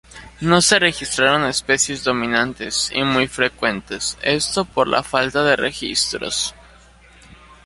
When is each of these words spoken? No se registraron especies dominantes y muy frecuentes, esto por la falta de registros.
No 0.41 0.63
se 0.63 0.79
registraron 0.79 1.43
especies 1.45 2.03
dominantes 2.03 2.89
y 2.91 3.03
muy 3.03 3.27
frecuentes, 3.27 4.17
esto 4.23 4.65
por 4.65 4.87
la 4.87 5.03
falta 5.03 5.43
de 5.43 5.55
registros. 5.55 6.55